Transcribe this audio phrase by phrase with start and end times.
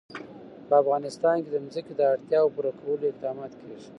[0.67, 3.87] په افغانستان کې د ځمکه د اړتیاوو پوره کولو اقدامات کېږي.